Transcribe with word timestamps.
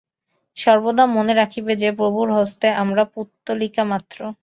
সর্বদা 0.57 1.03
মনে 1.15 1.33
রাখিবে 1.35 1.73
যে, 1.75 1.89
প্রভুর 1.99 2.27
হস্তে 2.37 2.67
আমরা 2.81 3.03
পুত্তলিকামাত্র। 3.13 4.19